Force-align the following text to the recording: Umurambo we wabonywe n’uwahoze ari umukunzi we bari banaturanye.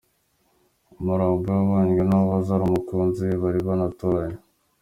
Umurambo 0.99 1.37
we 1.49 1.53
wabonywe 1.57 2.01
n’uwahoze 2.05 2.49
ari 2.55 2.63
umukunzi 2.65 3.21
we 3.29 3.33
bari 3.43 3.59
banaturanye. 3.67 4.39